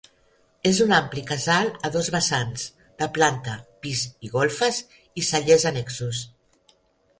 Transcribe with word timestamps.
És 0.69 0.77
un 0.85 0.93
ampli 0.99 1.23
casal 1.31 1.69
a 1.89 1.91
dos 1.97 2.09
vessants, 2.15 2.65
de 3.03 3.09
planta, 3.19 3.55
pis 3.85 4.03
i 4.29 4.33
golfes 4.39 4.83
i 5.23 5.29
cellers 5.31 5.69
annexos. 5.75 6.27